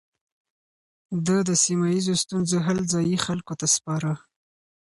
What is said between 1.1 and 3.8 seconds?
ده د سيمه ييزو ستونزو حل ځايي خلکو ته